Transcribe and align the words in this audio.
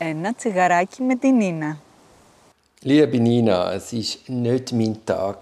Ένα 0.00 0.34
τσιγαράκι 0.34 1.02
με 1.02 1.16
την 1.16 1.36
Νίνα. 1.36 1.78
Liebe 2.82 3.18
Nina, 3.18 3.72
es 3.72 3.92
ist 3.92 4.28
nicht 4.28 4.70
mein 4.72 5.04
Tag. 5.04 5.38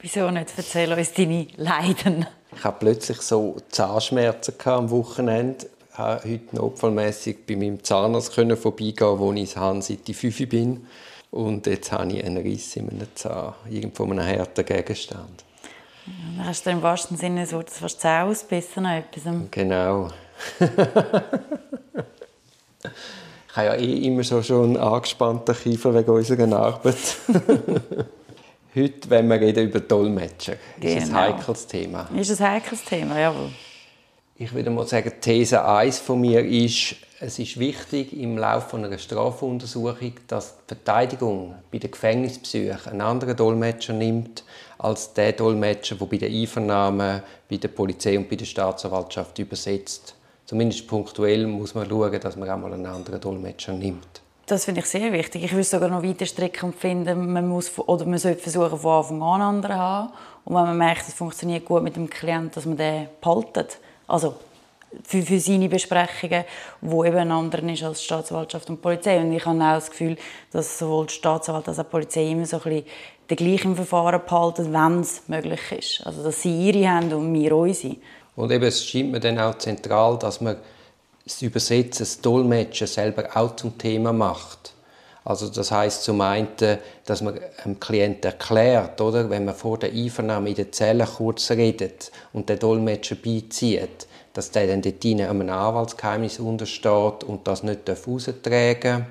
Wieso 0.00 0.30
nicht? 0.30 0.52
Erzähl 0.56 0.92
uns 0.92 1.12
deine 1.12 1.46
Leiden. 1.56 2.26
Ich 2.56 2.64
hatte 2.64 2.78
plötzlich 2.80 3.20
so 3.20 3.56
Zahnschmerzen 3.68 4.54
am 4.64 4.90
Wochenende. 4.90 5.66
Ich 5.66 5.96
konnte 5.96 6.28
heute 6.28 6.56
notfallmässig 6.56 7.46
bei 7.46 7.56
meinem 7.56 7.84
Zahnarzt 7.84 8.34
vorbeigehen, 8.34 9.18
wo 9.18 9.32
ich 9.32 9.50
seit 9.50 10.06
die 10.08 10.14
5 10.14 10.48
bin. 10.48 10.86
Und 11.30 11.66
jetzt 11.66 11.92
habe 11.92 12.12
ich 12.12 12.24
einen 12.24 12.38
Riss 12.38 12.76
in 12.76 12.86
meinem 12.86 13.08
Zahn, 13.14 13.54
irgendwo 13.70 14.04
einem 14.04 14.26
harten 14.26 14.64
Gegenstand. 14.64 15.44
Dann 16.06 16.46
hast 16.46 16.66
du 16.66 16.70
im 16.70 16.82
wahrsten 16.82 17.16
Sinne 17.16 17.46
so 17.46 17.62
das 17.62 17.78
fast 17.78 18.00
Zähne 18.00 18.24
ausbissen 18.24 18.84
etwas. 18.84 19.22
Genau. 19.50 20.10
ich 23.63 23.69
habe 23.69 23.81
ja 23.81 23.87
eh 23.87 24.07
immer 24.07 24.23
so 24.23 24.41
schon 24.41 24.75
einen 24.75 24.77
angespannten 24.77 25.55
Kiefer 25.55 25.93
wegen 25.93 26.09
unserer 26.11 26.51
Arbeit. 26.57 26.95
Heute 28.75 29.09
wenn 29.09 29.27
wir 29.27 29.41
reden 29.41 29.67
über 29.67 29.79
Dolmetscher. 29.79 30.55
Genau. 30.79 30.97
Ist 30.97 31.09
ein 31.09 31.15
heikles 31.15 31.67
Thema. 31.67 32.07
Ist 32.15 32.39
ein 32.39 32.51
heikles 32.51 32.83
Thema, 32.83 33.19
jawohl. 33.19 33.49
Ich 34.35 34.53
würde 34.53 34.69
mal 34.69 34.87
sagen, 34.87 35.11
These 35.19 35.65
1 35.65 35.99
von 35.99 36.21
mir 36.21 36.45
ist, 36.45 36.95
es 37.19 37.39
ist 37.39 37.59
wichtig 37.59 38.13
im 38.17 38.37
Laufe 38.37 38.77
einer 38.77 38.97
Strafuntersuchung, 38.97 40.13
dass 40.27 40.55
die 40.55 40.75
Verteidigung 40.75 41.55
bei 41.71 41.79
der 41.79 41.89
Gefängnisbesuch 41.89 42.87
einen 42.87 43.01
anderen 43.01 43.35
Dolmetscher 43.35 43.91
nimmt 43.91 44.45
als 44.77 45.13
der 45.13 45.33
Dolmetscher, 45.33 45.95
der 45.95 46.05
bei 46.05 46.17
der 46.17 46.29
Einvernahme 46.29 47.23
bei 47.49 47.57
der 47.57 47.67
Polizei 47.67 48.17
und 48.17 48.29
bei 48.29 48.37
der 48.37 48.45
Staatsanwaltschaft 48.45 49.37
übersetzt. 49.39 50.15
Zumindest 50.49 50.87
punktuell 50.87 51.45
muss 51.45 51.75
man 51.75 51.87
schauen, 51.87 52.19
dass 52.19 52.35
man 52.35 52.49
auch 52.49 52.57
mal 52.57 52.73
einen 52.73 52.87
anderen 52.87 53.21
Dolmetscher 53.21 53.71
nimmt. 53.71 54.23
Das 54.47 54.65
finde 54.65 54.81
ich 54.81 54.87
sehr 54.87 55.13
wichtig. 55.13 55.43
Ich 55.43 55.51
würde 55.51 55.63
sogar 55.63 55.89
noch 55.89 56.01
weiter 56.01 56.25
strecken 56.25 56.71
und 56.71 56.75
finden, 56.75 57.31
man 57.31 57.47
muss 57.47 57.77
oder 57.77 58.03
man 58.07 58.17
sollte 58.17 58.41
versuchen, 58.41 58.79
von 58.79 58.91
Anfang 58.91 59.21
an 59.21 59.41
einen 59.41 59.41
anderen 59.43 59.75
zu 59.75 59.79
haben. 59.79 60.09
Und 60.45 60.55
wenn 60.55 60.63
man 60.63 60.77
merkt, 60.79 61.07
es 61.07 61.13
funktioniert 61.13 61.65
gut 61.65 61.83
mit 61.83 61.95
dem 61.95 62.09
Klienten, 62.09 62.49
dass 62.55 62.65
man 62.65 62.77
den 62.77 63.09
behaltet. 63.21 63.77
Also 64.07 64.37
für, 65.03 65.21
für 65.21 65.39
seine 65.39 65.69
Besprechungen, 65.69 66.45
wo 66.81 67.05
eben 67.05 67.17
ein 67.17 67.31
anderer 67.31 67.71
ist 67.71 67.83
als 67.83 68.03
Staatsanwaltschaft 68.03 68.71
und 68.71 68.81
Polizei. 68.81 69.19
Und 69.19 69.31
ich 69.31 69.45
habe 69.45 69.59
auch 69.59 69.75
das 69.75 69.91
Gefühl, 69.91 70.17
dass 70.51 70.79
sowohl 70.79 71.05
die 71.05 71.13
Staatsanwalt 71.13 71.67
als 71.67 71.77
auch 71.77 71.83
die 71.83 71.91
Polizei 71.91 72.31
immer 72.31 72.47
so 72.47 72.57
ein 72.57 72.63
bisschen 72.63 72.85
den 73.29 73.37
gleichen 73.37 73.75
Verfahren 73.75 74.21
behalten, 74.25 74.73
wenn 74.73 75.01
es 75.01 75.21
möglich 75.27 75.71
ist. 75.77 76.07
Also 76.07 76.23
dass 76.23 76.41
sie 76.41 76.69
ihre 76.69 76.89
haben 76.89 77.13
und 77.13 77.31
wir 77.35 77.55
unsere. 77.55 77.97
Und 78.39 78.51
eben, 78.51 78.63
es 78.63 78.85
scheint 78.85 79.11
mir 79.11 79.19
dann 79.19 79.37
auch 79.37 79.57
zentral, 79.57 80.17
dass 80.17 80.39
man 80.39 80.55
das 81.25 81.41
Übersetzen, 81.41 82.05
das 82.05 82.21
Dolmetschen 82.21 82.87
selber 82.87 83.25
auch 83.35 83.53
zum 83.57 83.77
Thema 83.77 84.13
macht. 84.13 84.71
Also 85.25 85.49
das 85.49 85.71
heißt 85.71 86.03
zum 86.05 86.21
einen, 86.21 86.47
dass 87.05 87.21
man 87.21 87.37
dem 87.65 87.81
Klienten 87.81 88.31
erklärt, 88.31 89.01
oder, 89.01 89.29
wenn 89.29 89.43
man 89.43 89.55
vor 89.55 89.77
der 89.77 89.91
Einvernahme 89.91 90.51
in 90.51 90.55
der 90.55 90.71
Zelle 90.71 91.05
kurz 91.05 91.51
redet 91.51 92.13
und 92.31 92.47
der 92.47 92.55
Dolmetscher 92.55 93.15
beizieht, 93.15 94.07
dass 94.33 94.51
der 94.51 94.67
dann 94.67 94.83
dort 94.83 95.03
einem 95.05 95.41
Anwaltsgeheimnis 95.41 96.39
untersteht 96.39 97.25
und 97.25 97.45
das 97.45 97.61
nicht 97.63 97.89
raustragen 97.89 98.99
darf. 98.99 99.07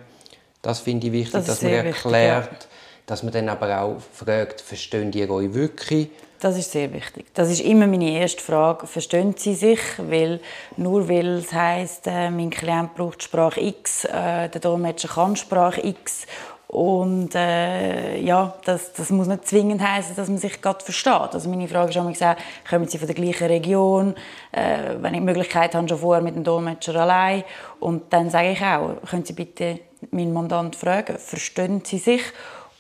Das 0.63 0.81
finde 0.81 1.09
ich 1.09 1.13
wichtig, 1.13 1.33
das 1.33 1.47
dass 1.47 1.63
man 1.63 1.73
erklärt, 1.73 2.51
wichtig, 2.51 2.63
ja. 2.63 2.77
dass 3.05 3.23
man 3.23 3.33
dann 3.35 3.51
aber 3.51 3.83
auch 3.83 3.97
fragt, 4.01 4.63
verstehen 4.63 5.11
die 5.11 5.29
euch 5.29 5.53
wirklich? 5.53 6.09
Das 6.41 6.57
ist 6.57 6.71
sehr 6.71 6.93
wichtig. 6.93 7.27
Das 7.35 7.51
ist 7.51 7.61
immer 7.61 7.89
meine 7.89 8.11
erste 8.11 8.43
Frage. 8.43 8.87
Verstehen 8.87 9.35
Sie 9.37 9.55
sich? 9.55 9.81
Weil, 9.99 10.41
nur 10.77 11.09
weil 11.09 11.39
es 11.39 11.53
heisst, 11.53 12.07
äh, 12.07 12.31
mein 12.31 12.51
Klient 12.51 12.95
braucht 12.95 13.25
Sprache 13.25 13.61
X, 13.61 14.05
äh, 14.05 14.49
der 14.49 14.61
Dolmetscher 14.61 15.09
kann 15.09 15.35
Sprache 15.35 15.85
X 15.85 16.27
und 16.69 17.35
äh, 17.35 18.21
ja, 18.21 18.55
das, 18.67 18.93
das 18.93 19.09
muss 19.09 19.27
nicht 19.27 19.49
zwingend 19.49 19.81
heißen, 19.81 20.15
dass 20.15 20.29
man 20.29 20.37
sich 20.37 20.61
gerade 20.61 20.85
versteht. 20.85 21.33
Also 21.33 21.49
meine 21.49 21.67
Frage 21.67 21.91
ist 21.91 21.97
auch 21.97 22.07
gesagt, 22.07 22.43
kommen 22.69 22.87
Sie 22.87 22.99
von 22.99 23.07
der 23.07 23.17
gleichen 23.17 23.47
Region? 23.47 24.15
Äh, 24.53 24.97
wenn 25.01 25.15
ich 25.15 25.21
die 25.21 25.25
Möglichkeit 25.25 25.75
habe, 25.75 25.89
schon 25.89 25.99
vorher 25.99 26.23
mit 26.23 26.37
dem 26.37 26.45
Dolmetscher 26.45 26.95
allein. 26.95 27.43
Und 27.81 28.13
dann 28.13 28.29
sage 28.29 28.51
ich 28.51 28.63
auch, 28.63 28.97
können 29.09 29.25
Sie 29.25 29.33
bitte 29.33 29.81
meinen 30.11 30.35
Mandant 30.35 30.77
fragen, 30.77 31.17
verstehen 31.17 31.83
Sie 31.85 31.99
sich? 31.99 32.23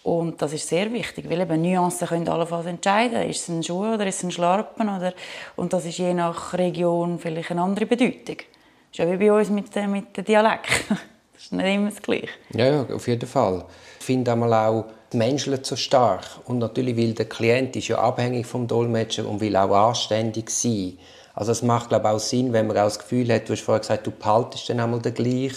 Und 0.09 0.41
das 0.41 0.55
ist 0.55 0.67
sehr 0.67 0.91
wichtig, 0.91 1.29
weil 1.29 1.43
eben 1.43 1.61
Nuancen 1.61 2.09
können 2.09 2.27
allenfalls 2.31 2.65
entscheiden. 2.65 3.29
Ist 3.29 3.43
es 3.43 3.49
ein 3.49 3.63
Schuh 3.63 3.93
oder 3.93 4.07
ist 4.07 4.17
es 4.17 4.23
ein 4.23 4.31
Schlarpen? 4.31 4.89
Oder, 4.89 5.13
und 5.55 5.75
das 5.75 5.85
ist 5.85 5.99
je 5.99 6.15
nach 6.15 6.55
Region 6.55 7.19
vielleicht 7.19 7.51
eine 7.51 7.61
andere 7.61 7.85
Bedeutung. 7.85 8.39
Das 8.39 8.91
ist 8.91 8.99
ja 8.99 9.11
wie 9.11 9.19
bei 9.19 9.31
uns 9.31 9.51
mit, 9.51 9.67
mit 9.87 10.17
dem 10.17 10.25
Dialekt. 10.25 10.71
Das 11.35 11.45
ist 11.45 11.53
nicht 11.53 11.73
immer 11.73 11.91
das 11.91 12.03
Gleiche. 12.03 12.31
Ja, 12.53 12.67
ja 12.67 12.87
auf 12.93 13.07
jeden 13.07 13.29
Fall. 13.29 13.65
Ich 14.01 14.07
finde 14.07 14.33
auch 14.33 14.87
die 15.13 15.19
Menschen 15.19 15.57
so 15.63 15.77
stark. 15.77 16.25
Und 16.47 16.59
natürlich, 16.59 16.97
weil 16.97 17.13
der 17.13 17.29
Klient 17.29 17.77
ist 17.77 17.87
ja 17.87 17.99
abhängig 17.99 18.45
vom 18.45 18.67
Dolmetscher 18.67 19.25
und 19.25 19.41
will 19.41 19.55
auch 19.55 19.89
anständig 19.89 20.51
sein. 20.51 20.99
Also 21.35 21.53
es 21.53 21.63
macht 21.63 21.91
glaube 21.91 22.09
ich, 22.09 22.15
auch 22.15 22.19
Sinn, 22.19 22.53
wenn 22.53 22.67
man 22.67 22.77
auch 22.79 22.85
das 22.85 22.99
Gefühl 22.99 23.33
hat, 23.33 23.49
du 23.49 23.53
hast 23.53 23.61
vorher 23.61 23.79
gesagt, 23.79 24.05
du 24.07 24.11
behaltest 24.11 24.69
dann 24.69 24.81
einmal 24.81 25.01
den 25.01 25.15
gleich. 25.15 25.53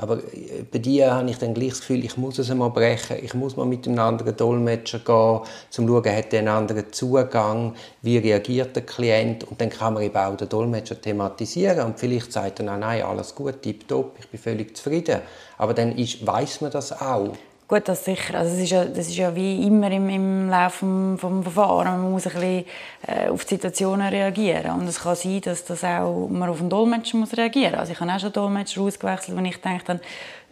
Aber 0.00 0.18
äh, 0.18 0.62
bei 0.70 0.78
dir 0.78 1.12
habe 1.12 1.28
ich 1.28 1.38
dann 1.38 1.54
gleich 1.54 1.70
das 1.70 1.80
Gefühl, 1.80 2.04
ich 2.04 2.16
muss 2.16 2.38
es 2.38 2.50
einmal 2.50 2.70
brechen, 2.70 3.16
ich 3.22 3.34
muss 3.34 3.56
mal 3.56 3.66
mit 3.66 3.86
einem 3.86 3.98
anderen 3.98 4.36
Dolmetscher 4.36 5.00
gehen, 5.00 5.14
um 5.14 5.42
zu 5.70 5.86
schauen, 5.86 6.16
hat 6.16 6.32
er 6.32 6.38
einen 6.38 6.48
anderen 6.48 6.92
Zugang, 6.92 7.74
wie 8.02 8.18
reagiert 8.18 8.76
der 8.76 8.86
Klient 8.86 9.44
und 9.44 9.60
dann 9.60 9.70
kann 9.70 9.94
man 9.94 10.04
eben 10.04 10.16
auch 10.16 10.36
den 10.36 10.48
Dolmetscher 10.48 11.00
thematisieren 11.00 11.86
und 11.86 11.98
vielleicht 11.98 12.32
sagt 12.32 12.60
er, 12.60 12.66
nein, 12.66 12.80
nein, 12.80 13.02
alles 13.02 13.34
gut, 13.34 13.60
tipptopp, 13.62 14.16
ich 14.20 14.28
bin 14.28 14.40
völlig 14.40 14.76
zufrieden. 14.76 15.20
Aber 15.58 15.74
dann 15.74 15.96
weiß 15.96 16.60
man 16.60 16.70
das 16.70 16.92
auch. 17.00 17.32
Gut, 17.68 17.86
das 17.86 18.02
sicher. 18.02 18.38
Also 18.38 18.52
das, 18.52 18.62
ist 18.62 18.70
ja, 18.70 18.84
das 18.86 19.08
ist 19.08 19.16
ja 19.16 19.36
wie 19.36 19.66
immer 19.66 19.90
im, 19.90 20.08
im 20.08 20.48
Laufe 20.48 20.86
des 20.86 21.20
Verfahrens. 21.20 21.98
Man 21.98 22.12
muss 22.12 22.26
ein 22.26 22.32
bisschen 22.32 22.64
äh, 23.06 23.28
auf 23.28 23.44
die 23.44 23.56
Situationen 23.56 24.08
reagieren. 24.08 24.80
Und 24.80 24.88
es 24.88 25.00
kann 25.00 25.14
sein, 25.14 25.42
dass 25.42 25.66
das 25.66 25.84
auch, 25.84 26.28
man 26.30 26.48
auf 26.48 26.58
den 26.58 26.70
Dolmetscher 26.70 27.18
muss 27.18 27.36
reagieren 27.36 27.72
muss. 27.72 27.80
Also 27.80 27.92
ich 27.92 28.00
habe 28.00 28.10
auch 28.10 28.18
schon 28.18 28.32
Dolmetscher 28.32 28.80
ausgewechselt, 28.80 29.36
wenn 29.36 29.44
ich 29.44 29.60
denke, 29.60 29.84
dann, 29.84 30.00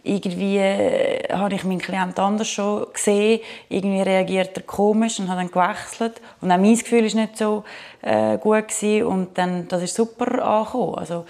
irgendwie 0.03 0.57
äh, 0.57 1.33
habe 1.33 1.55
ich 1.55 1.63
meinen 1.63 1.79
Klienten 1.79 2.23
anders 2.23 2.49
schon 2.49 2.85
gesehen. 2.93 3.41
Irgendwie 3.67 4.01
reagiert 4.01 4.55
er 4.55 4.63
komisch 4.63 5.19
und 5.19 5.27
hat 5.27 5.39
dann 5.39 5.51
gewechselt. 5.51 6.21
Und 6.41 6.51
auch 6.51 6.57
mein 6.57 6.77
Gefühl 6.77 7.03
war 7.03 7.21
nicht 7.21 7.35
so 7.35 7.63
äh, 8.03 8.37
gut 8.37 8.67
gewesen. 8.67 9.07
Und 9.07 9.37
dann, 9.39 9.67
das 9.67 9.81
ist 9.81 9.95
super 9.95 10.45
angekommen. 10.45 10.95
Also, 10.95 11.25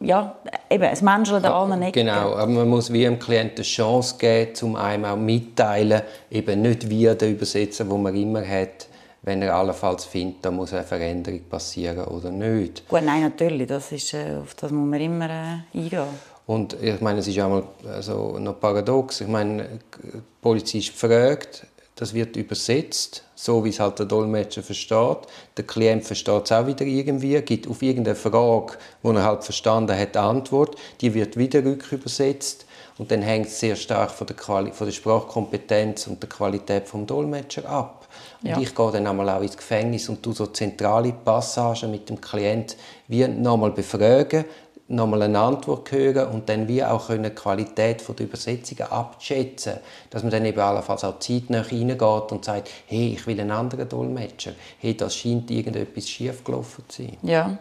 ja, 0.00 0.36
eben, 0.70 0.84
es 0.84 1.02
menschelt 1.02 1.44
an 1.44 1.52
allen 1.52 1.82
Ecken. 1.82 2.06
Genau, 2.06 2.34
aber 2.34 2.46
man 2.46 2.68
muss 2.68 2.92
wie 2.92 3.02
dem 3.02 3.18
Klienten 3.18 3.58
eine 3.58 3.64
Chance 3.64 4.16
geben, 4.18 4.52
um 4.62 4.76
einem 4.76 5.04
auch 5.04 5.16
mitteilen, 5.16 6.02
eben 6.30 6.62
nicht 6.62 6.88
wie 6.88 7.04
der 7.04 7.30
Übersetzer, 7.30 7.88
wo 7.88 7.96
man 7.96 8.14
immer 8.14 8.46
hat, 8.46 8.86
wenn 9.22 9.42
er 9.42 9.54
allenfalls 9.54 10.04
findet, 10.04 10.44
da 10.44 10.50
muss 10.50 10.72
eine 10.72 10.84
Veränderung 10.84 11.40
passieren 11.50 12.04
oder 12.04 12.30
nicht. 12.30 12.88
Gut, 12.88 13.02
nein, 13.02 13.22
natürlich, 13.22 13.66
das 13.66 13.92
ist, 13.92 14.14
äh, 14.14 14.36
auf 14.40 14.54
das 14.54 14.70
muss 14.70 14.88
man 14.88 15.00
immer 15.00 15.28
äh, 15.28 15.78
eingehen. 15.78 16.06
Und 16.46 16.82
ich 16.82 17.00
meine, 17.02 17.18
es 17.18 17.28
ist 17.28 17.38
auch 17.40 17.50
mal 17.50 17.62
also 17.94 18.38
noch 18.38 18.58
paradox. 18.58 19.20
Ich 19.20 19.28
meine, 19.28 19.64
die 20.02 20.22
Polizist 20.40 20.90
fragt, 20.90 21.66
das 21.98 22.14
wird 22.14 22.36
übersetzt, 22.36 23.24
so 23.34 23.64
wie 23.64 23.70
es 23.70 23.80
halt 23.80 23.98
der 23.98 24.06
Dolmetscher 24.06 24.62
versteht. 24.62 25.18
Der 25.56 25.66
Klient 25.66 26.04
versteht 26.04 26.44
es 26.44 26.52
auch 26.52 26.64
wieder 26.64 26.86
irgendwie, 26.86 27.40
gibt 27.42 27.66
auf 27.66 27.82
irgendeine 27.82 28.14
Frage, 28.14 28.78
die 29.02 29.08
er 29.08 29.24
halt 29.24 29.42
verstanden 29.42 29.98
hat, 29.98 30.16
eine 30.16 30.26
Antwort. 30.26 30.76
Die 31.00 31.12
wird 31.12 31.36
wieder 31.36 31.64
rückübersetzt. 31.64 32.66
Und 32.98 33.10
dann 33.10 33.22
hängt 33.22 33.46
es 33.46 33.58
sehr 33.58 33.74
stark 33.74 34.12
von 34.12 34.28
der, 34.28 34.36
Quali 34.36 34.70
von 34.70 34.86
der 34.86 34.94
Sprachkompetenz 34.94 36.06
und 36.06 36.22
der 36.22 36.28
Qualität 36.28 36.92
des 36.92 37.06
Dolmetschers 37.06 37.64
ab. 37.64 38.06
Und 38.42 38.48
ja. 38.48 38.60
ich 38.60 38.74
gehe 38.74 38.92
dann 38.92 39.06
einmal 39.06 39.28
auch 39.30 39.42
ins 39.42 39.56
Gefängnis 39.56 40.08
und 40.08 40.22
tu 40.22 40.32
so 40.32 40.46
zentrale 40.46 41.12
Passagen 41.12 41.90
mit 41.90 42.08
dem 42.08 42.20
Klient 42.20 42.76
wie 43.08 43.26
nochmal 43.26 43.72
befragen, 43.72 44.44
nochmal 44.88 45.22
eine 45.22 45.38
Antwort 45.38 45.92
hören 45.92 46.28
und 46.28 46.48
dann 46.48 46.66
wie 46.66 46.82
auch 46.82 47.08
können 47.08 47.24
die 47.24 47.30
Qualität 47.30 48.02
der 48.08 48.26
Übersetzungen 48.26 48.90
abschätzen 48.90 49.74
dass 50.10 50.22
man 50.22 50.30
dann 50.30 50.44
eben 50.46 50.58
allenfalls 50.58 51.04
auch 51.04 51.18
zeitnah 51.18 51.60
reingeht 51.60 52.32
und 52.32 52.44
sagt, 52.44 52.70
hey, 52.86 53.12
ich 53.14 53.26
will 53.26 53.38
einen 53.38 53.50
anderen 53.50 53.88
Dolmetscher, 53.88 54.52
hey, 54.78 54.96
das 54.96 55.14
scheint 55.14 55.50
irgendetwas 55.50 56.08
schiefgelaufen 56.08 56.84
zu 56.88 57.02
sein. 57.02 57.16
Ja. 57.22 57.58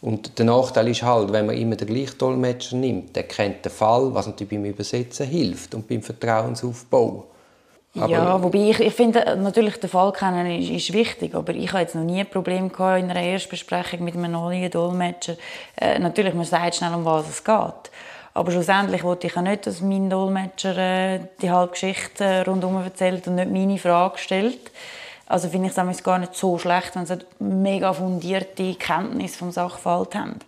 Und 0.00 0.38
der 0.38 0.46
Nachteil 0.46 0.88
ist 0.88 1.02
halt, 1.02 1.32
wenn 1.32 1.46
man 1.46 1.56
immer 1.56 1.76
den 1.76 1.88
gleichen 1.88 2.18
Dolmetscher 2.18 2.76
nimmt, 2.76 3.16
der 3.16 3.24
kennt 3.24 3.64
den 3.64 3.72
Fall, 3.72 4.14
was 4.14 4.26
natürlich 4.26 4.50
beim 4.50 4.64
Übersetzen 4.64 5.26
hilft 5.26 5.74
und 5.74 5.88
beim 5.88 6.02
Vertrauensaufbau. 6.02 7.24
Aber 7.98 8.12
ja, 8.12 8.42
wobei 8.42 8.70
ich, 8.70 8.80
ich 8.80 8.94
finde, 8.94 9.36
natürlich 9.36 9.78
den 9.78 9.90
Fall 9.90 10.12
kennen 10.12 10.46
ist, 10.46 10.70
ist 10.70 10.92
wichtig, 10.92 11.34
aber 11.34 11.54
ich 11.54 11.72
habe 11.72 11.82
jetzt 11.82 11.94
noch 11.94 12.02
nie 12.02 12.20
ein 12.20 12.26
Problem 12.26 12.70
gehabt 12.70 13.00
in 13.00 13.10
einer 13.10 13.22
Erstbesprechung 13.22 14.04
mit 14.04 14.14
einem 14.14 14.32
neuen 14.32 14.70
Dolmetscher. 14.70 15.36
Äh, 15.76 15.98
natürlich, 15.98 16.34
man 16.34 16.44
sagt 16.44 16.76
schnell, 16.76 16.94
um 16.94 17.04
was 17.04 17.28
es 17.28 17.42
geht. 17.42 17.90
Aber 18.34 18.52
schlussendlich 18.52 19.02
wollte 19.02 19.28
ich 19.28 19.34
ja 19.34 19.40
nicht, 19.40 19.66
dass 19.66 19.80
mein 19.80 20.10
Dolmetscher 20.10 20.76
äh, 20.76 21.20
die 21.40 21.50
halbe 21.50 21.72
Geschichte 21.72 22.22
äh, 22.22 22.40
rundherum 22.42 22.82
erzählt 22.82 23.26
und 23.28 23.36
nicht 23.36 23.50
meine 23.50 23.78
Frage 23.78 24.18
stellt. 24.18 24.70
Also 25.26 25.48
finde 25.48 25.68
ich 25.68 25.76
es 25.76 26.04
gar 26.04 26.18
nicht 26.18 26.34
so 26.34 26.58
schlecht, 26.58 26.94
wenn 26.94 27.06
sie 27.06 27.18
mega 27.38 27.92
fundierte 27.92 28.74
Kenntnis 28.74 29.36
vom 29.36 29.50
Sachverhalt 29.50 30.14
haben. 30.14 30.38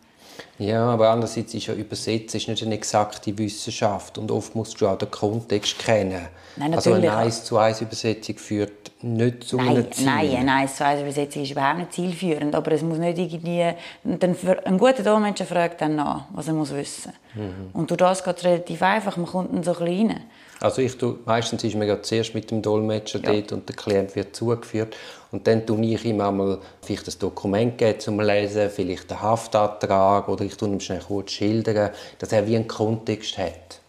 Ja, 0.59 0.87
aber 0.87 1.11
andererseits 1.11 1.55
ist 1.55 1.67
ja 1.67 1.75
Übersetzen 1.75 2.39
ist 2.39 2.49
nicht 2.49 2.63
eine 2.65 2.75
exakte 2.75 3.37
Wissenschaft 3.39 4.19
und 4.19 4.31
oft 4.33 4.55
musst 4.57 4.81
du 4.81 4.89
auch 4.89 4.99
den 4.99 5.11
Kontext 5.11 5.79
kennen. 5.79 6.27
Nein, 6.57 6.75
also 6.75 6.93
eine 6.95 7.07
natürlich. 7.07 7.25
1 7.27 7.45
zu 7.45 7.59
1 7.59 7.81
Übersetzung 7.83 8.37
führt 8.39 8.73
nicht 9.01 9.45
zu 9.45 9.57
Nein, 9.59 9.69
einem 9.69 9.93
Ziel. 9.93 10.07
nein, 10.07 10.37
eine 10.37 10.53
1 10.55 10.75
zu 10.77 10.85
1 10.85 11.03
Übersetzung 11.03 11.43
ist 11.45 11.53
überhaupt 11.53 11.79
nicht 11.79 11.93
zielführend, 11.93 12.55
aber 12.57 12.73
es 12.73 12.83
muss 12.83 12.99
nicht 12.99 13.17
irgendwie... 13.19 13.73
Ein 14.05 14.79
guter 14.79 15.05
Dolmetscher 15.05 15.45
fragt 15.47 15.81
dann 15.81 15.95
nach, 15.95 16.25
was 16.33 16.49
er 16.49 16.55
muss 16.55 16.75
wissen 16.75 17.13
muss. 17.35 17.45
Und 17.75 17.91
durch 17.91 17.99
das 17.99 18.25
geht 18.25 18.39
es 18.39 18.45
relativ 18.45 18.83
einfach, 18.83 19.17
man 19.17 19.27
kommt 19.27 19.55
dann 19.55 19.63
so 19.63 19.71
ein 19.77 19.85
bisschen 19.85 20.09
rein. 20.11 20.21
Also 20.61 20.83
ich 20.83 20.99
tu, 20.99 21.19
meistens 21.25 21.63
ist 21.63 21.77
man 21.77 21.87
ja 21.87 22.03
zuerst 22.03 22.35
mit 22.35 22.51
dem 22.51 22.61
Dolmetscher 22.63 23.21
Ja. 23.23 23.31
dort 23.33 23.53
und 23.53 23.69
der 23.69 23.77
Klient 23.77 24.17
wird 24.17 24.35
zugeführt 24.35 24.97
und 25.31 25.47
dann 25.47 25.65
tue 25.65 25.81
ich 25.87 26.05
ihm 26.05 26.21
einmal 26.21 26.59
vielleicht 26.83 27.07
ein 27.07 27.15
Dokument 27.21 27.79
geben 27.79 28.01
zum 28.01 28.19
Lesen, 28.19 28.69
vielleicht 28.69 29.13
einen 29.13 29.23
Haftantrag 29.23 30.27
oder 30.29 30.45
ich 30.49 30.57
tue 30.57 30.69
ihm 30.69 30.81
schnell 30.81 31.03
kurz 31.07 31.33
schildern, 31.33 31.91
dass 32.19 32.33
er 32.33 32.47
wie 32.47 32.57
einen 32.57 32.69
Kontext 32.69 33.39
hat. 33.39 33.81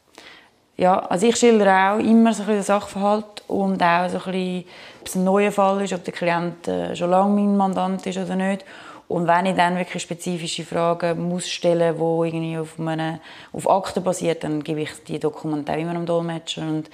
Ja, 0.78 1.00
also 1.00 1.28
ich 1.28 1.36
schildere 1.36 1.92
auch 1.92 2.00
immer 2.00 2.34
so 2.34 2.44
ein 2.44 2.48
bisschen 2.48 2.56
den 2.56 2.64
Sachverhalt 2.64 3.44
und 3.48 3.84
auch 3.84 4.10
so 4.10 4.18
ein 4.18 4.32
bisschen, 4.32 4.66
ob 5.02 5.08
es 5.08 5.16
ein 5.16 5.24
neuer 5.26 5.52
Fall 5.52 5.82
ist, 5.84 5.94
ob 5.94 6.04
der 6.06 6.14
Klient 6.14 6.68
äh, 6.68 6.96
schon 6.96 7.10
lange 7.10 7.36
mein 7.36 7.58
Mandant 7.58 8.06
ist 8.06 8.18
oder 8.18 8.36
nicht. 8.36 8.64
Und 9.10 9.28
wenn 9.28 9.48
ich 9.48 9.56
dann 9.56 9.76
wirklich 9.76 10.04
spezifische 10.04 10.64
Fragen 10.64 11.28
muss 11.28 11.50
stellen 11.50 11.98
muss, 11.98 12.30
die 12.30 12.38
irgendwie 12.38 12.58
auf, 12.60 12.80
einem, 12.80 13.20
auf 13.52 13.70
Akten 13.70 14.04
basiert, 14.04 14.44
dann 14.44 14.64
gebe 14.64 14.82
ich 14.82 14.92
die 15.06 15.20
Dokumente 15.20 15.74
auch 15.74 15.78
immer 15.78 15.94
dem 15.94 16.06
Dolmetscher 16.06 16.62
und 16.62 16.90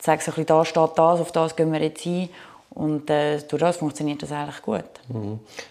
sage 0.00 0.22
so 0.22 0.30
ein 0.30 0.34
bisschen, 0.34 0.46
da 0.46 0.64
steht 0.64 0.90
das, 0.96 1.20
auf 1.20 1.30
das 1.30 1.54
gehen 1.54 1.72
wir 1.72 1.80
jetzt 1.80 2.06
ein. 2.06 2.28
Und 2.74 3.10
äh, 3.10 3.38
durch 3.48 3.60
das 3.60 3.76
funktioniert 3.76 4.22
das 4.22 4.32
eigentlich 4.32 4.62
gut. 4.62 4.84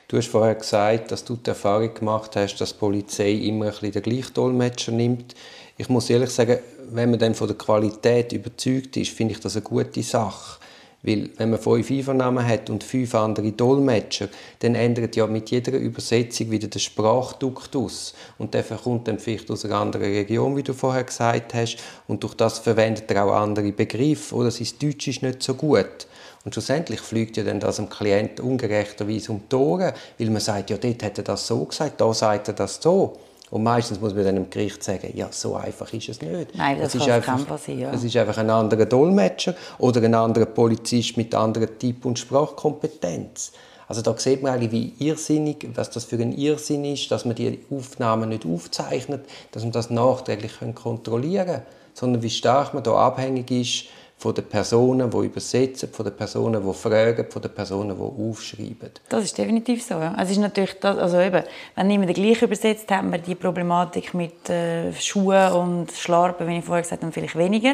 Du 0.07 0.17
hast 0.17 0.27
vorher 0.27 0.55
gesagt, 0.55 1.11
dass 1.11 1.23
du 1.23 1.35
die 1.35 1.49
Erfahrung 1.49 1.93
gemacht 1.93 2.35
hast, 2.35 2.57
dass 2.57 2.73
die 2.73 2.79
Polizei 2.79 3.31
immer 3.31 3.65
ein 3.65 3.71
bisschen 3.71 3.91
den 3.93 4.03
gleichen 4.03 4.33
Dolmetscher 4.33 4.91
nimmt. 4.91 5.33
Ich 5.77 5.89
muss 5.89 6.09
ehrlich 6.09 6.29
sagen, 6.29 6.59
wenn 6.91 7.09
man 7.09 7.19
dann 7.19 7.33
von 7.33 7.47
der 7.47 7.57
Qualität 7.57 8.33
überzeugt 8.33 8.97
ist, 8.97 9.11
finde 9.11 9.33
ich 9.33 9.39
das 9.39 9.55
eine 9.55 9.63
gute 9.63 10.03
Sache. 10.03 10.59
Weil 11.03 11.31
wenn 11.37 11.49
man 11.49 11.59
fünf 11.59 11.89
Einvernahmen 11.89 12.45
hat 12.45 12.69
und 12.69 12.83
fünf 12.83 13.15
andere 13.15 13.51
Dolmetscher, 13.51 14.29
dann 14.59 14.75
ändert 14.75 15.15
ja 15.15 15.25
mit 15.25 15.49
jeder 15.49 15.73
Übersetzung 15.73 16.51
wieder 16.51 16.67
der 16.67 16.79
Sprachduktus. 16.79 18.13
Und 18.37 18.53
der 18.53 18.63
kommt 18.63 19.07
dann 19.07 19.17
vielleicht 19.17 19.49
aus 19.49 19.65
einer 19.65 19.77
anderen 19.77 20.05
Region, 20.05 20.55
wie 20.55 20.63
du 20.63 20.73
vorher 20.73 21.03
gesagt 21.03 21.55
hast. 21.55 21.77
Und 22.07 22.23
durch 22.23 22.35
das 22.35 22.59
verwendet 22.59 23.09
er 23.09 23.25
auch 23.25 23.33
andere 23.33 23.71
Begriffe. 23.71 24.35
Oder 24.35 24.51
sein 24.51 24.67
Deutsch 24.79 25.07
ist 25.07 25.23
nicht 25.23 25.41
so 25.41 25.55
gut. 25.55 26.07
Und 26.43 26.53
schlussendlich 26.53 27.01
fliegt 27.01 27.37
ja 27.37 27.43
dann 27.43 27.59
das 27.59 27.75
dem 27.75 27.89
Klient 27.89 28.39
ungerechterweise 28.39 29.31
um 29.31 29.41
die 29.51 29.55
Ohren, 29.55 29.93
weil 30.17 30.29
man 30.29 30.41
sagt, 30.41 30.69
ja, 30.69 30.77
dort 30.77 31.03
hat 31.03 31.17
er 31.17 31.23
das 31.23 31.45
so 31.45 31.65
gesagt, 31.65 32.01
da 32.01 32.13
sagt 32.13 32.47
er 32.47 32.53
das 32.53 32.79
so. 32.81 33.17
Und 33.51 33.63
meistens 33.63 33.99
muss 33.99 34.13
man 34.13 34.23
dann 34.23 34.37
im 34.37 34.49
Gericht 34.49 34.81
sagen, 34.81 35.11
ja, 35.13 35.27
so 35.29 35.55
einfach 35.55 35.91
ist 35.91 36.07
es 36.07 36.21
nicht. 36.21 36.55
Nein, 36.55 36.79
das 36.79 36.95
es 36.95 37.01
ist 37.01 37.09
einfach, 37.09 37.45
passieren. 37.45 37.93
Es 37.93 38.01
ist 38.01 38.15
einfach 38.15 38.37
ein 38.37 38.49
anderer 38.49 38.85
Dolmetscher 38.85 39.53
oder 39.77 40.01
ein 40.01 40.15
anderer 40.15 40.45
Polizist 40.45 41.17
mit 41.17 41.35
anderer 41.35 41.67
Typ- 41.77 42.05
und 42.05 42.17
Sprachkompetenz. 42.17 43.51
Also 43.89 44.01
da 44.01 44.17
sieht 44.17 44.41
man 44.41 44.53
eigentlich, 44.53 44.71
wie 44.71 44.93
irrsinnig, 45.05 45.67
was 45.75 45.89
das 45.89 46.05
für 46.05 46.15
ein 46.15 46.31
Irrsinn 46.31 46.85
ist, 46.85 47.11
dass 47.11 47.25
man 47.25 47.35
die 47.35 47.59
Aufnahmen 47.69 48.29
nicht 48.29 48.45
aufzeichnet, 48.45 49.25
dass 49.51 49.63
man 49.63 49.73
das 49.73 49.89
nachträglich 49.89 50.53
kontrollieren 50.73 51.47
kann, 51.47 51.61
sondern 51.93 52.23
wie 52.23 52.29
stark 52.29 52.73
man 52.73 52.83
da 52.83 52.93
abhängig 52.93 53.51
ist 53.51 53.85
von 54.21 54.35
den 54.35 54.45
Personen, 54.45 55.09
die 55.09 55.17
übersetzen, 55.17 55.89
von 55.89 56.05
den 56.05 56.15
Personen, 56.15 56.63
die 56.63 56.73
fragen, 56.75 57.25
von 57.27 57.41
den 57.41 57.51
Personen, 57.51 57.97
die 57.97 58.29
aufschreiben. 58.29 58.91
Das 59.09 59.23
ist 59.23 59.35
definitiv 59.35 59.83
so. 59.83 59.95
Ja. 59.95 60.15
Es 60.21 60.29
ist 60.29 60.37
natürlich 60.37 60.79
das, 60.79 60.95
also 60.99 61.19
eben, 61.19 61.43
wenn 61.75 61.87
niemand 61.87 62.09
den 62.09 62.23
gleichen 62.23 62.45
übersetzt, 62.45 62.91
haben 62.91 63.11
wir 63.11 63.17
die 63.17 63.33
Problematik 63.33 64.13
mit 64.13 64.47
äh, 64.47 64.93
Schuhen 64.93 65.51
und 65.53 65.91
Schlarpen, 65.91 66.47
wie 66.47 66.59
ich 66.59 66.63
vorher 66.63 66.83
gesagt 66.83 67.01
habe, 67.01 67.11
vielleicht 67.11 67.35
weniger. 67.35 67.73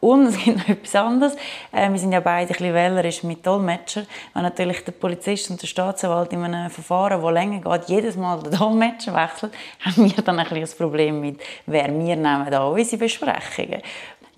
Und 0.00 0.26
es 0.26 0.38
gibt 0.38 0.58
noch 0.58 0.68
etwas 0.68 0.94
anderes. 0.94 1.36
Äh, 1.72 1.90
wir 1.90 1.98
sind 1.98 2.12
ja 2.12 2.20
beide 2.20 2.50
ein 2.50 2.56
bisschen 2.58 2.74
wählerisch 2.74 3.22
mit 3.22 3.46
Dolmetscher. 3.46 4.04
Wenn 4.34 4.42
natürlich 4.42 4.84
der 4.84 4.92
Polizist 4.92 5.50
und 5.50 5.60
der 5.60 5.66
Staatsanwalt 5.66 6.32
in 6.32 6.44
einem 6.44 6.70
Verfahren, 6.70 7.22
das 7.22 7.32
länger 7.32 7.60
geht, 7.60 7.88
jedes 7.88 8.16
Mal 8.16 8.42
den 8.42 8.52
Dolmetscher 8.52 9.14
wechselt, 9.14 9.52
haben 9.80 10.04
wir 10.04 10.22
dann 10.22 10.38
ein 10.38 10.44
bisschen 10.44 10.60
das 10.60 10.74
Problem 10.74 11.20
mit, 11.20 11.40
wer 11.66 11.86
wir 11.86 12.16
nehmen 12.16 12.46
da 12.50 12.66
unsere 12.66 12.98
Besprechungen. 12.98 13.80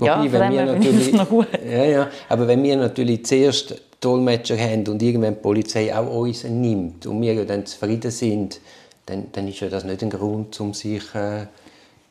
Ja, 0.00 0.18
Wobei, 0.18 0.30
von 0.30 0.40
wenn 0.40 0.52
wir 0.52 0.64
natürlich, 0.64 1.12
ja, 1.70 1.84
ja, 1.84 2.10
aber 2.28 2.46
wenn 2.46 2.62
wir 2.62 2.76
natürlich 2.76 3.24
zuerst 3.24 3.74
Dolmetscher 4.00 4.56
haben 4.56 4.86
und 4.86 5.02
irgendwann 5.02 5.34
die 5.34 5.40
Polizei 5.40 5.94
auch 5.94 6.20
uns 6.20 6.44
nimmt 6.44 7.06
und 7.06 7.20
wir 7.20 7.34
ja 7.34 7.44
dann 7.44 7.66
zufrieden 7.66 8.10
sind, 8.10 8.60
dann, 9.06 9.26
dann 9.32 9.48
ist 9.48 9.60
ja 9.60 9.68
das 9.68 9.84
nicht 9.84 10.02
ein 10.02 10.10
Grund, 10.10 10.58
um 10.60 10.72
sich 10.72 11.02
äh, 11.14 11.46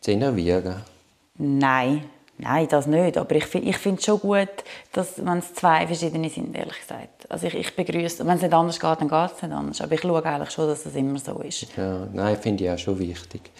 zu 0.01 0.11
enervieren. 0.11 0.81
Nein, 1.37 2.03
nein, 2.37 2.67
das 2.69 2.87
nicht. 2.87 3.17
Aber 3.17 3.35
ich, 3.35 3.55
ich 3.55 3.77
finde 3.77 3.99
es 3.99 4.05
schon 4.05 4.19
gut, 4.19 4.49
dass, 4.91 5.23
wenn 5.23 5.37
es 5.37 5.53
zwei 5.53 5.87
verschiedene 5.87 6.29
sind, 6.29 6.55
ehrlich 6.57 6.79
gesagt. 6.79 7.29
Also 7.29 7.47
ich, 7.47 7.55
ich 7.55 7.75
begrüße, 7.75 8.25
wenn 8.25 8.35
es 8.35 8.41
nicht 8.41 8.53
anders 8.53 8.79
geht, 8.79 8.99
dann 8.99 9.07
geht 9.07 9.31
es 9.35 9.41
nicht 9.41 9.53
anders. 9.53 9.81
Aber 9.81 9.93
ich 9.93 10.01
schaue 10.01 10.25
eigentlich 10.25 10.51
schon, 10.51 10.67
dass 10.67 10.83
das 10.83 10.95
immer 10.95 11.19
so 11.19 11.39
ist. 11.39 11.67
Ja, 11.77 12.07
nein, 12.11 12.37
finde 12.37 12.65
ich 12.65 12.69
auch 12.69 12.77
schon 12.77 12.99
wichtig. 12.99 13.51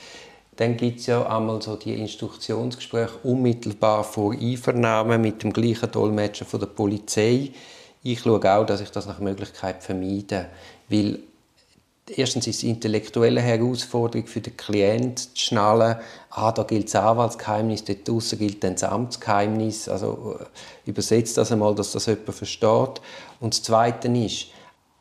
Dann 0.58 0.76
gibt 0.76 1.00
es 1.00 1.06
ja 1.06 1.26
einmal 1.26 1.62
so 1.62 1.76
die 1.76 1.94
Instruktionsgespräche 1.94 3.18
unmittelbar 3.24 4.04
vor 4.04 4.34
Einvernahmen 4.34 5.22
mit 5.22 5.44
dem 5.44 5.54
gleichen 5.54 5.92
Dolmetscher 5.92 6.46
von 6.46 6.60
der 6.60 6.68
Polizei. 6.68 7.52
Ich 8.04 8.22
schaue 8.22 8.56
auch, 8.56 8.66
dass 8.66 8.82
ich 8.82 8.90
das 8.90 9.06
nach 9.06 9.20
Möglichkeit 9.20 9.84
vermeide, 9.84 10.48
weil 10.90 11.20
erstens 12.16 12.48
ist 12.48 12.58
es 12.58 12.64
eine 12.64 12.74
intellektuelle 12.74 13.42
Herausforderung 13.42 14.28
für 14.28 14.42
den 14.42 14.58
Klienten 14.58 15.18
zu 15.18 15.30
schnallen, 15.36 15.98
ah, 16.32 16.52
da 16.52 16.64
gilt 16.64 16.88
das 16.88 17.04
Anwaltsgeheimnis, 17.04 17.84
dort 17.84 18.08
draussen 18.08 18.40
gilt 18.40 18.64
dann 18.64 18.74
das 18.74 18.84
Amtsgeheimnis. 18.84 19.88
Also 19.88 20.40
äh, 20.40 20.90
übersetzt 20.90 21.38
das 21.38 21.52
einmal, 21.52 21.76
dass 21.76 21.92
das 21.92 22.06
jemand 22.08 22.34
versteht. 22.34 23.02
Und 23.40 23.54
das 23.54 23.64
Zweite 23.64 24.08
ist, 24.08 24.48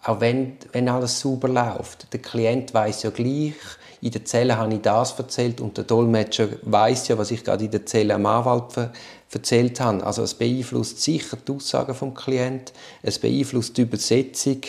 auch 0.06 0.20
wenn, 0.20 0.56
wenn 0.72 0.88
alles 0.88 1.20
sauber 1.20 1.48
läuft, 1.48 2.12
der 2.12 2.20
Klient 2.20 2.72
weiß 2.72 3.02
ja 3.02 3.10
gleich, 3.10 3.54
in 4.00 4.10
der 4.10 4.24
Zelle 4.24 4.56
habe 4.56 4.74
ich 4.74 4.80
das 4.82 5.18
erzählt 5.18 5.60
und 5.60 5.76
der 5.76 5.84
Dolmetscher 5.84 6.48
weiß 6.62 7.08
ja, 7.08 7.18
was 7.18 7.30
ich 7.30 7.42
gerade 7.42 7.64
in 7.64 7.70
der 7.70 7.86
Zelle 7.86 8.14
am 8.14 8.26
Anwalt 8.26 8.72
ver 8.72 8.92
erzählt 9.32 9.80
habe. 9.80 10.06
Also 10.06 10.22
es 10.22 10.34
beeinflusst 10.34 11.02
sicher 11.02 11.36
die 11.36 11.52
Aussagen 11.52 11.94
vom 11.94 12.14
Klient, 12.14 12.72
es 13.02 13.18
beeinflusst 13.18 13.76
die 13.76 13.82
Übersetzung 13.82 14.60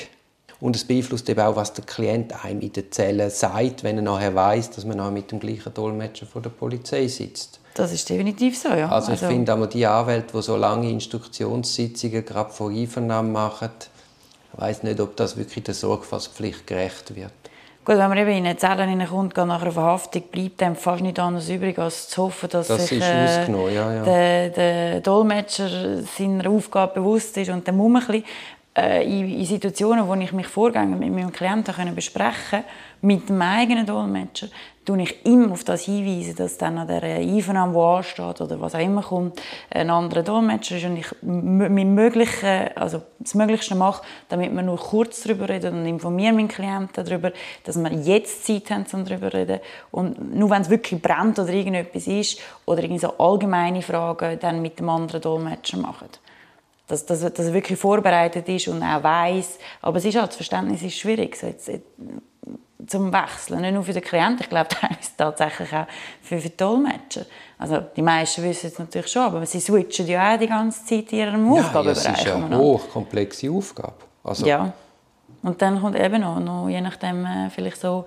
und 0.60 0.76
es 0.76 0.84
beeinflusst 0.84 1.30
eben 1.30 1.40
auch, 1.40 1.56
was 1.56 1.74
der 1.74 1.86
Klient 1.86 2.44
einem 2.44 2.62
in 2.62 2.74
der 2.74 2.90
Zelle 2.92 3.30
sagt, 3.30 3.84
wenn 3.84 3.98
er 3.98 4.02
nachher 4.02 4.34
weiß, 4.34 4.72
dass 4.72 4.86
man 4.86 4.98
nachher 4.98 5.12
mit 5.12 5.32
dem 5.32 5.40
gleichen 5.40 5.74
Dolmetscher 5.74 6.26
vor 6.26 6.42
der 6.42 6.50
Polizei 6.50 7.08
sitzt. 7.08 7.60
Das 7.76 7.94
ist 7.94 8.10
definitiv 8.10 8.58
so, 8.58 8.70
ja. 8.70 8.90
Also 8.90 9.12
ich 9.12 9.20
finde 9.20 9.54
auch 9.54 9.66
die 9.68 9.86
Anwälte, 9.86 10.36
die 10.36 10.42
so 10.42 10.58
lange 10.58 10.90
Instruktionssitzungen 10.90 12.26
gerade 12.26 12.52
vor 12.52 12.72
Einvernahmen 12.72 13.32
machen, 13.32 13.70
weiß 14.58 14.84
nicht, 14.84 15.00
ob 15.00 15.16
das 15.16 15.38
wirklich 15.38 15.64
der 15.64 15.74
Sorgfaltspflicht 15.74 16.68
gerecht 16.68 17.16
wird. 17.16 17.32
Gut, 17.86 17.98
wenn 17.98 18.10
man 18.10 18.18
eben 18.18 18.32
in 18.32 18.46
eine 18.46 18.58
Zelle 18.58 18.84
hineinkommt, 18.84 19.34
geht 19.34 19.46
nach 19.46 19.62
einer 19.62 19.72
Verhaftung, 19.72 20.24
bleibt 20.30 20.62
einem 20.62 20.76
fast 20.76 21.02
nicht 21.02 21.18
anders 21.20 21.48
übrig, 21.48 21.80
als 21.80 22.10
zu 22.10 22.24
hoffen, 22.24 22.50
dass 22.50 22.68
Das 22.68 22.88
sich 22.88 23.02
äh, 23.02 23.46
ja, 23.50 23.94
ja. 23.94 24.04
Der, 24.04 24.50
der 24.50 25.00
Dolmetscher 25.00 26.04
seiner 26.04 26.50
Aufgabe 26.50 26.96
bewusst 26.96 27.38
ist. 27.38 27.50
Und 27.50 27.66
dann 27.66 27.78
muss 27.78 27.90
man 27.90 28.02
ein 28.02 28.08
bisschen, 28.08 28.26
äh, 28.78 29.04
in, 29.06 29.40
in 29.40 29.46
Situationen, 29.46 30.06
wo 30.06 30.14
ich 30.16 30.34
mich 30.34 30.48
vorgängig 30.48 31.00
mit 31.00 31.14
meinem 31.14 31.32
Klienten 31.32 31.74
können 31.74 31.96
besprechen 31.96 32.66
mit 33.02 33.30
dem 33.30 33.42
eigenen 33.42 33.86
Dolmetscher, 33.86 34.48
tue 34.88 35.02
ich 35.02 35.26
immer 35.26 35.52
auf 35.52 35.66
das 35.66 35.84
hinweisen, 35.84 36.36
dass 36.38 36.58
dann 36.58 36.78
an 36.78 36.88
der 36.88 37.04
Einvernahme, 37.04 37.74
die 37.74 37.80
ansteht 37.80 38.40
oder 38.40 38.62
was 38.62 38.74
auch 38.74 38.80
immer 38.80 39.04
kommt, 39.04 39.42
ein 39.70 39.90
anderer 39.90 40.24
Dolmetscher 40.24 40.78
ist 40.78 40.86
und 40.86 40.98
ich 40.98 41.08
mein 41.22 41.94
Mögliche, 41.94 42.72
also 42.78 43.02
das 43.20 43.36
Möglichste 43.36 43.76
mache, 43.76 44.04
damit 44.30 44.56
wir 44.56 44.62
nur 44.62 44.78
kurz 44.78 45.24
darüber 45.24 45.50
reden 45.50 45.80
und 45.80 45.86
informiere 45.86 46.32
meinen 46.32 46.48
Klienten 46.48 47.04
darüber, 47.04 47.34
dass 47.66 47.78
wir 47.78 47.92
jetzt 47.92 48.46
Zeit 48.46 48.72
haben, 48.72 48.86
um 48.94 49.04
darüber 49.04 49.30
zu 49.30 49.38
reden. 49.38 49.60
Und 49.92 50.34
nur 50.34 50.50
wenn 50.50 50.62
es 50.62 50.70
wirklich 50.70 51.02
brennt 51.02 51.38
oder 51.38 51.52
irgendetwas 51.52 52.08
ist 52.08 52.40
oder 52.66 52.82
irgendwie 52.82 53.02
so 53.02 53.18
allgemeine 53.18 53.82
Fragen 53.82 54.40
dann 54.40 54.62
mit 54.62 54.80
dem 54.80 54.88
anderen 54.88 55.20
Dolmetscher 55.20 55.80
machen. 55.80 56.08
Dass, 56.88 57.06
dass, 57.06 57.20
dass 57.20 57.46
er 57.46 57.54
wirklich 57.54 57.78
vorbereitet 57.78 58.48
ist 58.48 58.70
und 58.70 58.82
auch 58.82 59.04
weiß. 59.04 59.60
Aber 59.82 59.98
es 59.98 60.06
ist 60.06 60.16
halt, 60.16 60.30
das 60.30 60.38
Verständnis 60.38 60.82
ist 60.82 60.98
schwierig. 60.98 61.36
So 61.36 61.48
jetzt, 61.48 61.68
jetzt, 61.68 61.90
zum 62.86 63.12
Wechseln. 63.12 63.62
Nicht 63.62 63.74
nur 63.74 63.84
für 63.84 63.94
den 63.94 64.04
Klienten, 64.04 64.42
ich 64.42 64.50
glaube 64.50 64.68
teilweise 64.70 65.10
tatsächlich 65.18 65.74
auch 65.74 65.86
für, 66.22 66.40
für 66.40 66.50
die 66.50 66.56
Dolmetscher. 66.58 67.26
Also 67.58 67.80
die 67.96 68.02
meisten 68.02 68.44
wissen 68.44 68.68
es 68.68 68.78
natürlich 68.78 69.12
schon, 69.12 69.24
aber 69.24 69.46
sie 69.46 69.60
switchen 69.60 70.06
ja 70.08 70.36
auch 70.36 70.40
die 70.40 70.48
ganze 70.48 70.86
Zeit 70.86 71.12
in 71.12 71.20
ihrem 71.20 71.46
Ja, 71.56 71.62
Aufgabenbereich. 71.62 71.98
es 71.98 72.20
ist 72.26 72.28
eine 72.32 72.58
hochkomplexe 72.58 73.50
Aufgabe. 73.52 73.94
Also, 74.24 74.46
Ja. 74.46 74.72
Und 75.44 75.62
dann 75.62 75.80
kommt 75.82 75.96
eben 75.98 76.22
noch, 76.22 76.40
noch 76.40 76.68
je 76.68 76.82
nachdem 76.82 77.26
äh, 77.26 77.50
vielleicht 77.50 77.80
so 77.80 78.06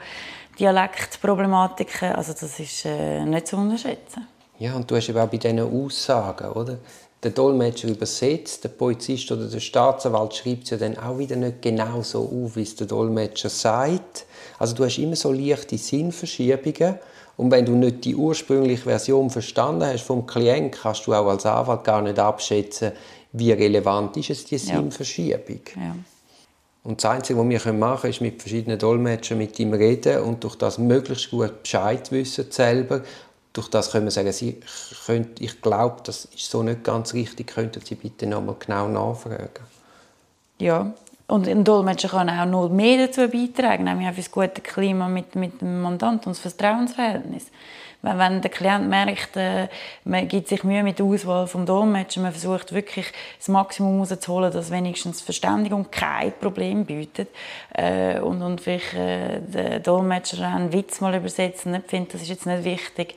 Dialektproblematiken. 0.59 2.12
Also 2.15 2.33
das 2.33 2.59
ist 2.61 2.85
äh, 2.85 3.25
nicht 3.25 3.47
zu 3.47 3.57
unterschätzen. 3.57 4.27
Ja, 4.59 4.75
und 4.75 4.91
du 4.91 4.97
hast 4.97 5.09
eben 5.09 5.19
auch 5.19 5.27
bei 5.29 5.37
diesen 5.39 5.61
Aussagen, 5.61 6.50
oder? 6.53 6.79
Der 7.23 7.33
Dolmetscher 7.33 7.89
übersetzt, 7.89 8.65
der 8.65 8.71
Polizist 8.71 9.31
oder 9.31 9.47
der 9.47 9.61
Staatsanwalt 9.61 10.35
schreibt 10.35 10.65
es 10.65 10.71
ja 10.71 10.77
dann 10.79 10.97
auch 10.97 11.19
wieder 11.19 11.37
nicht 11.37 11.61
genau 11.61 12.03
so 12.03 12.21
auf, 12.21 12.57
wie 12.57 12.62
es 12.62 12.77
der 12.77 12.87
Dolmetscher 12.87 13.50
sagt. 13.50 14.25
Also 14.59 14.75
du 14.75 14.85
hast 14.85 14.99
immer 14.99 15.17
so 15.17 15.33
leichte 15.33 15.77
Sinnverschiebungen 15.77 16.99
und 17.37 17.50
wenn 17.50 17.67
du 17.67 17.73
nicht 17.73 18.05
die 18.05 18.15
ursprüngliche 18.15 18.83
Version 18.85 19.31
verstanden 19.31 19.85
hast 19.85 20.03
vom 20.03 20.27
Klient, 20.27 20.73
kannst 20.73 21.07
du 21.07 21.15
auch 21.15 21.27
als 21.27 21.47
Anwalt 21.47 21.85
gar 21.85 22.03
nicht 22.03 22.19
abschätzen, 22.19 22.93
wie 23.33 23.53
relevant 23.53 24.17
ist 24.17 24.31
es 24.31 24.45
die 24.45 24.59
Sinnverschiebung. 24.59 25.61
Ja. 25.77 25.97
Und 26.83 27.03
das 27.03 27.11
Einzige, 27.11 27.39
was 27.39 27.49
wir 27.49 27.73
machen 27.73 28.00
können, 28.00 28.11
ist 28.11 28.21
mit 28.23 28.41
verschiedenen 28.41 28.79
Dolmetschern 28.79 29.37
mit 29.37 29.59
ihm 29.59 29.75
reden 29.75 30.23
und 30.23 30.43
durch 30.43 30.57
das 30.57 30.79
möglichst 30.79 31.31
gut 31.31 31.62
Bescheid 31.62 32.11
wissen 32.11 32.47
selber 32.50 33.03
durch 33.52 33.69
das 33.69 33.90
können 33.90 34.07
wir 34.07 34.11
sagen, 34.11 34.33
Sie 34.33 34.61
könnt, 35.07 35.40
ich 35.40 35.61
glaube, 35.61 36.02
das 36.04 36.26
ist 36.26 36.50
so 36.50 36.62
nicht 36.62 36.85
ganz 36.85 37.14
richtig, 37.14 37.49
könnten 37.49 37.80
Sie 37.85 37.95
bitte 37.97 38.26
noch 38.26 38.42
mal 38.42 38.57
genau 38.59 38.88
nachfragen. 38.88 39.49
Ja, 40.59 40.92
und 41.30 41.49
ein 41.49 41.64
Dolmetscher 41.64 42.08
kann 42.08 42.28
auch 42.28 42.44
noch 42.44 42.68
mehr 42.68 43.06
dazu 43.06 43.28
beitragen, 43.28 43.84
nämlich 43.84 44.08
auch 44.08 44.12
für 44.12 44.20
das 44.20 44.30
gute 44.30 44.60
Klima 44.60 45.08
mit, 45.08 45.34
mit 45.37 45.60
dem 45.60 45.80
Mandanten 45.80 46.28
und 46.28 46.37
das 46.37 46.40
Vertrauensverhältnis. 46.40 47.46
Wenn, 48.02 48.18
wenn 48.18 48.40
der 48.40 48.50
Klient 48.50 48.88
merkt, 48.88 49.37
äh, 49.37 49.68
man 50.04 50.26
gibt 50.26 50.49
sich 50.49 50.64
Mühe 50.64 50.82
mit 50.82 50.99
der 50.99 51.06
Auswahl 51.06 51.44
des 51.44 51.64
Dolmetschers, 51.66 52.22
man 52.22 52.32
versucht 52.32 52.72
wirklich 52.72 53.06
das 53.38 53.49
Maximum 53.49 54.02
herauszuholen, 54.02 54.50
dass 54.52 54.70
wenigstens 54.70 55.20
Verständigung 55.20 55.87
kein 55.90 56.32
Problem 56.32 56.84
bietet 56.84 57.28
äh, 57.75 58.18
und, 58.18 58.42
und 58.42 58.60
vielleicht 58.60 58.94
äh, 58.94 59.40
der 59.40 59.80
Dolmetscher 59.80 60.46
einen 60.46 60.72
Witz 60.72 61.00
mal 61.00 61.14
übersetzt 61.14 61.66
und 61.66 61.72
nicht 61.72 61.88
findet, 61.88 62.14
das 62.14 62.22
ist 62.22 62.28
jetzt 62.28 62.46
nicht 62.46 62.64
wichtig, 62.64 63.14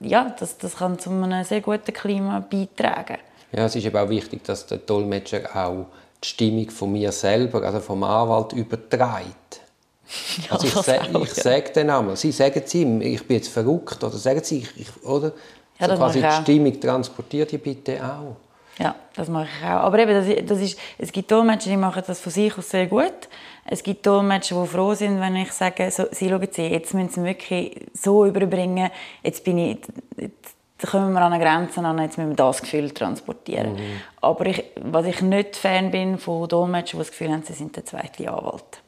ja, 0.00 0.34
das, 0.38 0.58
das 0.58 0.76
kann 0.76 0.98
zu 0.98 1.10
einem 1.10 1.44
sehr 1.44 1.60
guten 1.60 1.92
Klima 1.92 2.40
beitragen. 2.40 3.18
Ja, 3.52 3.66
es 3.66 3.76
ist 3.76 3.86
eben 3.86 3.96
auch 3.96 4.08
wichtig, 4.08 4.42
dass 4.44 4.66
der 4.66 4.78
Dolmetscher 4.78 5.42
auch 5.54 5.86
die 6.24 6.28
Stimmung 6.30 6.70
von 6.70 6.92
mir 6.92 7.12
selber, 7.12 7.62
also 7.62 7.80
vom 7.80 8.02
Anwalt, 8.02 8.52
überträgt. 8.52 9.60
Ja, 10.46 10.52
also 10.52 10.66
ich, 10.66 10.74
sa 10.74 10.96
ich 11.22 11.34
sage 11.34 11.72
den 11.72 11.88
einmal, 11.88 12.16
Sie 12.16 12.30
sagen 12.30 12.62
ihm, 12.72 13.00
ich 13.00 13.26
bin 13.26 13.38
jetzt 13.38 13.48
verrückt, 13.48 14.04
oder 14.04 14.16
sagen 14.16 14.40
Sie, 14.42 14.58
ich, 14.58 14.80
ich 14.80 15.04
oder? 15.04 15.32
Ja, 15.78 15.88
so 15.88 15.96
quasi 15.96 16.20
die 16.20 16.30
Stimmung 16.30 16.78
transportiert 16.78 17.52
ihr 17.52 17.58
bitte 17.58 18.04
auch. 18.04 18.36
Ja, 18.78 18.94
das 19.14 19.28
mache 19.28 19.46
ich 19.46 19.64
auch. 19.64 19.84
Aber 19.84 19.98
eben, 19.98 20.12
das, 20.12 20.46
das 20.46 20.60
ist, 20.60 20.78
es 20.98 21.10
gibt 21.10 21.30
Dolmetscher, 21.30 21.70
die 21.70 21.76
machen 21.76 22.02
das 22.06 22.20
von 22.20 22.30
sich 22.30 22.56
aus 22.56 22.68
sehr 22.68 22.86
gut. 22.86 23.28
Es 23.64 23.82
gibt 23.82 24.04
Dolmetscher, 24.06 24.60
die 24.62 24.68
froh 24.68 24.94
sind, 24.94 25.20
wenn 25.20 25.36
ich 25.36 25.52
sage, 25.52 25.90
so, 25.90 26.04
sie 26.10 26.28
schauen 26.28 26.48
Sie, 26.50 26.66
jetzt 26.66 26.92
müssen 26.92 27.10
Sie 27.10 27.24
wirklich 27.24 27.86
so 27.94 28.26
überbringen, 28.26 28.90
jetzt 29.22 29.42
bin 29.42 29.58
ich, 29.58 29.78
jetzt 30.16 30.54
kommen 30.90 31.12
wir 31.12 31.22
an 31.22 31.32
eine 31.32 31.42
Grenze 31.42 31.80
an, 31.80 31.98
jetzt 31.98 32.18
müssen 32.18 32.30
wir 32.30 32.36
das 32.36 32.60
Gefühl 32.60 32.90
transportieren. 32.90 33.74
Mhm. 33.74 34.00
Aber 34.20 34.46
ich, 34.46 34.64
was 34.82 35.06
ich 35.06 35.20
nicht 35.22 35.56
Fan 35.56 35.90
bin 35.90 36.18
von 36.18 36.48
Dolmetschern, 36.48 36.98
die 36.98 37.04
das 37.04 37.10
Gefühl 37.10 37.32
haben, 37.32 37.42
sie 37.42 37.52
sind 37.52 37.76
der 37.76 37.84
zweite 37.84 38.30
Anwalt 38.30 38.82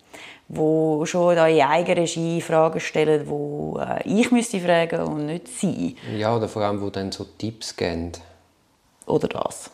wo 0.48 1.04
schon 1.06 1.34
da 1.34 1.48
in 1.48 1.62
eigener 1.62 2.02
Regie 2.02 2.40
Fragen 2.40 2.80
stellen, 2.80 3.28
wo 3.28 3.78
äh, 3.78 4.02
ich 4.08 4.30
müsste 4.30 4.60
fragen 4.60 5.00
und 5.00 5.26
nicht 5.26 5.48
sie. 5.48 5.96
Ja, 6.16 6.36
oder 6.36 6.48
vor 6.48 6.62
allem, 6.62 6.80
wo 6.80 6.90
dann 6.90 7.10
so 7.10 7.24
Tipps 7.24 7.74
geben. 7.74 8.12
Oder 9.06 9.28
das. 9.28 9.70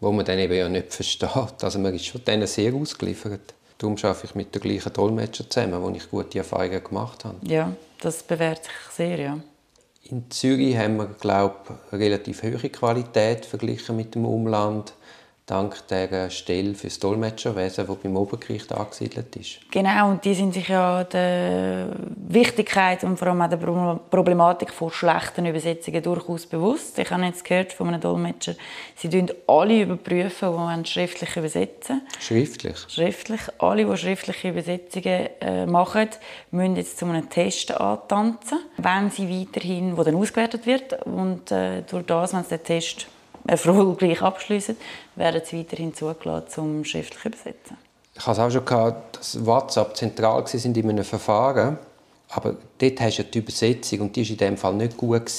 Wo 0.00 0.10
man 0.10 0.24
dann 0.24 0.38
eben 0.38 0.54
ja 0.54 0.68
nicht 0.68 0.92
versteht. 0.92 1.62
Also 1.62 1.78
man 1.78 1.94
ist 1.94 2.06
schon 2.06 2.24
denen 2.24 2.46
sehr 2.46 2.74
ausgeliefert. 2.74 3.54
Darum 3.78 3.96
arbeite 3.96 4.26
ich 4.26 4.34
mit 4.34 4.54
den 4.54 4.62
gleichen 4.62 4.92
Dolmetschern 4.92 5.50
zusammen, 5.50 5.82
wo 5.82 5.88
ich 5.90 6.10
gute 6.10 6.38
Erfahrungen 6.38 6.82
gemacht 6.82 7.24
habe. 7.24 7.36
Ja, 7.42 7.72
das 8.00 8.22
bewährt 8.22 8.64
sich 8.64 8.72
sehr, 8.92 9.18
ja. 9.18 9.38
In 10.12 10.30
Zürich 10.30 10.76
haben 10.76 10.98
wir, 10.98 11.06
glaube 11.06 11.56
ich, 11.90 11.98
relativ 11.98 12.42
hohe 12.42 12.68
Qualität 12.68 13.46
verglichen 13.46 13.96
mit 13.96 14.14
dem 14.14 14.26
Umland 14.26 14.92
dank 15.46 15.86
der 15.88 16.30
Stelle 16.30 16.74
für 16.74 16.86
das 16.86 16.98
Dolmetscherwesen, 17.00 17.86
die 17.86 17.94
beim 18.02 18.16
Obergericht 18.16 18.72
angesiedelt 18.72 19.34
ist. 19.36 19.58
Genau, 19.70 20.10
und 20.10 20.24
die 20.24 20.34
sind 20.34 20.54
sich 20.54 20.68
ja 20.68 21.02
der 21.04 21.88
Wichtigkeit 22.28 23.02
und 23.02 23.18
vor 23.18 23.28
allem 23.28 23.42
auch 23.42 23.48
der 23.48 23.56
Problematik 23.56 24.72
von 24.72 24.90
schlechten 24.90 25.44
Übersetzungen 25.46 26.02
durchaus 26.02 26.46
bewusst. 26.46 26.98
Ich 26.98 27.10
habe 27.10 27.24
jetzt 27.24 27.44
gehört 27.44 27.72
von 27.72 27.88
einem 27.88 28.00
Dolmetscher, 28.00 28.54
sie 28.94 29.08
überprüfen 29.08 29.34
alle 29.48 29.82
überprüfen, 29.82 30.50
die 30.50 30.88
schriftlich 30.88 31.36
übersetzen. 31.36 32.02
Schriftlich? 32.20 32.76
Schriftlich. 32.88 33.40
Alle, 33.58 33.84
die 33.84 33.96
schriftliche 33.96 34.50
Übersetzungen 34.50 35.28
äh, 35.40 35.66
machen, 35.66 36.08
müssen 36.52 36.76
jetzt 36.76 36.98
zu 36.98 37.06
einem 37.06 37.28
Test 37.28 37.72
antanzen, 37.72 38.60
wenn 38.76 39.10
sie 39.10 39.28
weiterhin, 39.28 39.96
wo 39.96 40.04
dann 40.04 40.14
ausgewertet 40.14 40.66
wird 40.66 41.04
und 41.04 41.50
äh, 41.50 41.82
durch 41.82 42.06
das, 42.06 42.32
wenn 42.32 42.44
sie 42.44 42.50
den 42.50 42.64
Test 42.64 43.06
erfolgreich 43.46 44.22
abschließen, 44.22 44.76
werden 45.16 45.42
sie 45.44 45.60
weiterhin 45.60 45.94
zugelassen, 45.94 46.48
zum 46.48 46.84
schriftlich 46.84 47.24
übersetzen. 47.24 47.76
Ich 48.14 48.26
hatte 48.26 48.40
es 48.40 48.46
auch 48.46 48.50
schon 48.50 48.64
gehabt, 48.64 49.18
dass 49.18 49.44
WhatsApp 49.44 49.96
zentral 49.96 50.44
war 50.44 50.64
in 50.64 50.90
einem 50.90 51.04
Verfahren. 51.04 51.78
Aber 52.28 52.56
dort 52.78 53.00
hast 53.00 53.18
du 53.18 53.24
die 53.24 53.38
Übersetzung 53.38 54.00
und 54.00 54.16
die 54.16 54.24
war 54.24 54.30
in 54.30 54.36
dem 54.36 54.56
Fall 54.56 54.74
nicht 54.74 54.96
gut. 54.96 55.30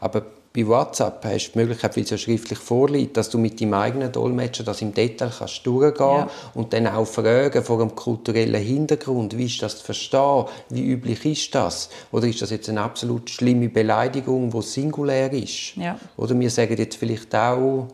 Aber 0.00 0.22
bei 0.56 0.66
WhatsApp 0.66 1.22
hast 1.24 1.48
du 1.48 1.52
die 1.52 1.58
Möglichkeit, 1.58 1.96
weil 1.96 2.04
es 2.04 2.10
ja 2.10 2.16
schriftlich 2.16 2.58
vorliegt, 2.58 3.16
dass 3.18 3.28
du 3.28 3.36
mit 3.36 3.60
deinem 3.60 3.74
eigenen 3.74 4.10
Dolmetscher 4.10 4.64
das 4.64 4.80
im 4.80 4.94
Detail 4.94 5.30
kannst 5.38 5.66
durchgehen 5.66 6.06
ja. 6.06 6.30
und 6.54 6.72
dann 6.72 6.86
auch 6.86 7.04
fragen 7.04 7.62
vor 7.62 7.80
einem 7.80 7.94
kulturellen 7.94 8.62
Hintergrund, 8.62 9.36
wie 9.36 9.44
ist 9.44 9.60
das 9.60 9.78
zu 9.78 9.84
verstehen, 9.84 10.46
wie 10.70 10.82
üblich 10.82 11.24
ist 11.26 11.54
das? 11.54 11.90
Oder 12.10 12.26
ist 12.26 12.40
das 12.40 12.50
jetzt 12.50 12.70
eine 12.70 12.80
absolut 12.80 13.28
schlimme 13.28 13.68
Beleidigung, 13.68 14.50
die 14.50 14.62
singulär 14.62 15.30
ist? 15.32 15.76
Ja. 15.76 16.00
Oder 16.16 16.38
wir 16.40 16.48
sagen 16.48 16.76
jetzt 16.78 16.96
vielleicht 16.96 17.34
auch, 17.34 17.88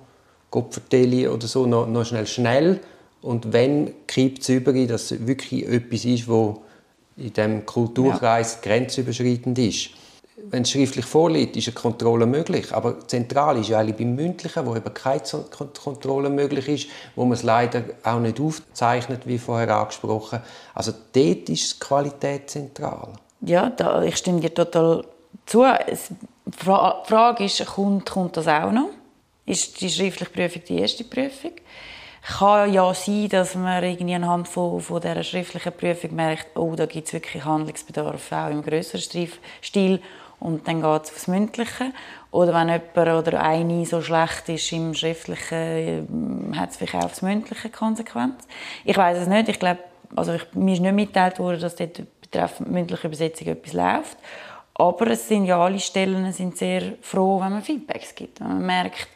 Gott 0.51 0.73
vertelle 0.73 1.33
oder 1.33 1.49
so, 1.49 1.67
noch, 1.67 1.89
noch 1.89 2.05
schnell 2.05 2.27
schnell 2.29 2.81
und 3.23 3.53
wenn 3.53 3.93
kippt 4.07 4.43
es 4.43 4.49
über, 4.51 4.73
dass 4.73 5.11
es 5.11 5.27
wirklich 5.27 5.67
etwas 5.67 6.05
ist, 6.05 6.29
wo 6.29 6.63
in 7.17 7.33
diesem 7.33 7.67
Kulturkreis 7.67 8.59
ja. 8.63 8.71
grenzüberschreitend 8.71 9.59
ist 9.59 9.91
wenn 10.51 10.63
es 10.63 10.71
schriftlich 10.71 11.05
vorliegt, 11.05 11.57
ist 11.57 11.69
eine 11.69 11.75
Kontrolle 11.75 12.27
möglich. 12.27 12.73
Aber 12.73 13.07
zentral 13.07 13.59
ist 13.59 13.69
ja 13.69 13.79
eigentlich 13.79 13.97
beim 13.97 14.15
Mündlichen, 14.15 14.67
wo 14.67 14.75
eben 14.75 14.93
keine 14.93 15.23
Kontrolle 15.51 16.31
möglich 16.31 16.69
ist, 16.69 16.87
wo 17.17 17.25
man 17.25 17.35
es 17.35 17.43
leider 17.43 17.85
auch 18.03 18.19
nicht 18.19 18.41
aufzeichnet, 18.41 19.27
wie 19.27 19.39
vorher 19.39 19.75
angesprochen. 19.77 20.41
Also 20.75 20.93
dort 21.13 21.49
ist 21.49 21.75
die 21.75 21.79
Qualität 21.81 22.51
zentral. 22.51 23.09
Ja, 23.41 23.71
da, 23.71 24.03
ich 24.03 24.17
stimme 24.17 24.41
dir 24.41 24.53
total 24.53 25.05
zu. 25.47 25.65
Die 26.45 26.53
Frage 26.57 27.45
ist, 27.45 27.65
kommt, 27.67 28.11
kommt 28.11 28.37
das 28.37 28.49
auch 28.49 28.73
noch? 28.73 28.91
Ist 29.47 29.81
die 29.81 29.91
schriftliche 29.91 30.31
Prüfung 30.31 30.63
die 30.69 30.79
erste 30.79 31.05
Prüfung? 31.05 31.53
kann 32.23 32.73
ja 32.73 32.95
sein, 32.95 33.29
dass 33.29 33.55
man 33.55 33.83
irgendwie 33.83 34.15
anhand 34.15 34.47
von, 34.47 34.81
von 34.81 35.01
dieser 35.01 35.25
schriftlichen 35.25 35.73
Prüfung 35.73 36.15
merkt, 36.15 36.57
oh, 36.57 36.75
da 36.77 36.87
gibt 36.87 37.09
es 37.09 37.13
wirklich 37.13 37.45
Handlungsbedarf, 37.45 38.31
auch 38.31 38.51
im 38.51 38.63
größeren 38.63 39.29
Stil 39.61 40.01
und 40.43 40.67
dann 40.67 40.83
geht 40.83 41.05
es 41.05 41.11
aufs 41.11 41.29
Mündliche. 41.29 41.93
Oder 42.33 42.53
wenn 42.53 42.69
jemand 42.69 43.29
oder 43.29 43.41
eine 43.41 43.87
so 43.87 44.03
schlecht 44.03 44.49
ist 44.49 44.73
im 44.73 44.93
Schriftlichen, 44.93 46.53
hat 46.57 46.71
es 46.71 46.77
vielleicht 46.77 46.97
auch 46.97 47.05
aufs 47.05 47.23
Mündliche 47.23 47.71
Konsequenz. 47.71 48.47
Ich 48.85 48.97
weiß 48.97 49.19
es 49.19 49.29
nicht. 49.29 49.49
Ich 49.49 49.61
glaube, 49.61 49.79
also 50.17 50.35
ich, 50.35 50.43
mir 50.55 50.75
ist 50.75 50.81
nicht 50.81 50.95
mitgeteilt 50.95 51.39
worden, 51.39 51.61
dass 51.61 51.77
dort 51.77 52.03
betreffend 52.21 52.71
mündliche 52.71 53.07
Übersetzung 53.07 53.49
etwas 53.49 53.73
läuft. 53.73 54.17
Aber 54.75 55.07
es 55.09 55.29
sind 55.29 55.45
ja 55.45 55.63
alle 55.63 55.79
Stellen 55.79 56.33
sind 56.33 56.57
sehr 56.57 56.95
froh, 57.03 57.41
wenn 57.41 57.53
man 57.53 57.63
Feedbacks 57.63 58.15
gibt. 58.15 58.41
Wenn 58.41 58.49
man 58.49 58.67
merkt, 58.67 59.09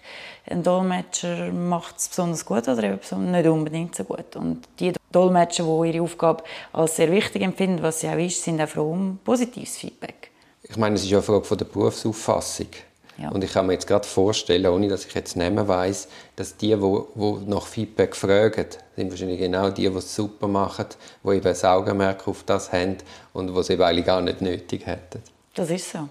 ein 0.48 0.62
Dolmetscher 0.62 1.50
macht 1.50 1.96
es 1.96 2.08
besonders 2.08 2.44
gut 2.44 2.68
oder 2.68 2.84
eben 2.84 3.30
nicht 3.32 3.46
unbedingt 3.48 3.96
so 3.96 4.04
gut. 4.04 4.36
Und 4.36 4.68
die 4.78 4.92
Dolmetscher, 5.10 5.64
die 5.64 5.90
ihre 5.90 6.04
Aufgabe 6.04 6.44
als 6.72 6.96
sehr 6.96 7.10
wichtig 7.10 7.42
empfinden, 7.42 7.82
was 7.82 8.00
sie 8.00 8.08
auch 8.08 8.18
ist, 8.18 8.44
sind 8.44 8.60
auch 8.60 8.68
froh 8.68 8.92
um 8.92 9.18
positives 9.24 9.78
Feedback 9.78 10.30
ich 10.68 10.76
meine, 10.76 10.96
es 10.96 11.02
ist 11.02 11.10
ja 11.10 11.18
eine 11.18 11.22
Frage 11.22 11.44
von 11.44 11.58
der 11.58 11.64
Berufsauffassung. 11.66 12.68
Ja. 13.18 13.30
Und 13.30 13.42
ich 13.42 13.52
kann 13.52 13.66
mir 13.66 13.72
jetzt 13.72 13.86
gerade 13.86 14.06
vorstellen, 14.06 14.66
ohne 14.66 14.88
dass 14.88 15.06
ich 15.06 15.14
jetzt 15.14 15.36
Namen 15.36 15.66
weiß, 15.66 16.08
dass 16.36 16.56
die, 16.56 16.76
die, 16.76 17.50
nach 17.50 17.66
Feedback 17.66 18.14
fragen, 18.14 18.66
sind 18.94 19.10
wahrscheinlich 19.10 19.40
genau 19.40 19.70
die, 19.70 19.88
die 19.88 19.96
es 19.96 20.14
super 20.14 20.48
machen, 20.48 20.86
die 21.24 21.28
eben 21.30 21.46
ein 21.46 21.64
Augenmerk 21.64 22.28
auf 22.28 22.42
das 22.44 22.72
haben 22.72 22.98
und 23.32 23.46
die 23.46 23.58
es 23.58 23.70
eben 23.70 23.82
eigentlich 23.82 24.06
gar 24.06 24.20
nicht 24.20 24.42
nötig 24.42 24.86
hätten. 24.86 25.22
Das 25.54 25.70
ist 25.70 25.90
so. 25.90 26.08